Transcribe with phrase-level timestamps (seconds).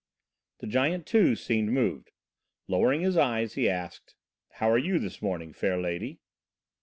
[0.61, 2.09] The giant, too, seemed moved.
[2.67, 4.15] Lowering his eyes he asked:
[4.53, 6.17] "How are you this morning, fair lady?"